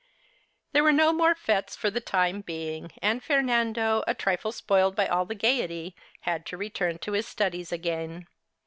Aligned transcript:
There 0.71 0.81
were 0.83 0.91
no 0.91 1.13
more 1.13 1.35
fetes 1.35 1.75
for 1.75 1.91
the 1.91 2.01
time 2.01 2.41
being, 2.41 2.91
and 3.03 3.23
Fernando, 3.23 4.03
a 4.07 4.15
trifle 4.15 4.51
spoiled 4.51 4.95
by 4.95 5.05
all 5.05 5.25
the 5.25 5.35
gaiety, 5.35 5.95
had 6.21 6.43
to 6.47 6.57
return 6.57 6.97
to 6.97 7.11
his 7.11 7.27
studies 7.27 7.71
again. 7.71 8.25